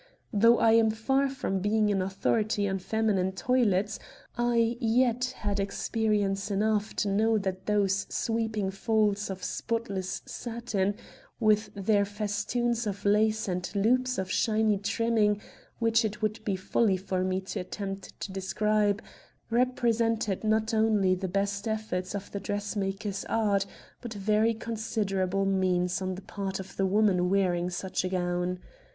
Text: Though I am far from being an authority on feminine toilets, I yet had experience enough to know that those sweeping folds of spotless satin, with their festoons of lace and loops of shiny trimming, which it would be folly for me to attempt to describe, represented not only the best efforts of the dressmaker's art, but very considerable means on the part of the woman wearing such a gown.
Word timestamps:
Though 0.33 0.57
I 0.57 0.71
am 0.71 0.89
far 0.89 1.29
from 1.29 1.59
being 1.59 1.91
an 1.91 2.01
authority 2.01 2.67
on 2.67 2.79
feminine 2.79 3.33
toilets, 3.33 3.99
I 4.35 4.75
yet 4.79 5.25
had 5.37 5.59
experience 5.59 6.49
enough 6.49 6.95
to 6.95 7.07
know 7.07 7.37
that 7.37 7.67
those 7.67 8.07
sweeping 8.09 8.71
folds 8.71 9.29
of 9.29 9.43
spotless 9.43 10.23
satin, 10.25 10.95
with 11.39 11.69
their 11.75 12.03
festoons 12.03 12.87
of 12.87 13.05
lace 13.05 13.47
and 13.47 13.69
loops 13.75 14.17
of 14.17 14.31
shiny 14.31 14.79
trimming, 14.79 15.39
which 15.77 16.03
it 16.03 16.19
would 16.19 16.43
be 16.43 16.55
folly 16.55 16.97
for 16.97 17.23
me 17.23 17.39
to 17.39 17.59
attempt 17.59 18.19
to 18.21 18.31
describe, 18.31 19.03
represented 19.51 20.43
not 20.43 20.73
only 20.73 21.13
the 21.13 21.27
best 21.27 21.67
efforts 21.67 22.15
of 22.15 22.31
the 22.31 22.39
dressmaker's 22.39 23.23
art, 23.25 23.67
but 24.01 24.15
very 24.15 24.55
considerable 24.55 25.45
means 25.45 26.01
on 26.01 26.15
the 26.15 26.23
part 26.23 26.59
of 26.59 26.75
the 26.75 26.87
woman 26.87 27.29
wearing 27.29 27.69
such 27.69 28.03
a 28.03 28.09
gown. 28.09 28.57